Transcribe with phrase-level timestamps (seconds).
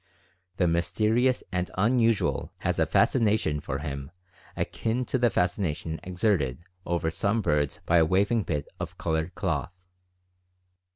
[0.57, 4.09] The mysterious and unusual has a fascination for him
[4.57, 9.71] akin to the fascination exerted over some birds by a waving bit of colored cloth.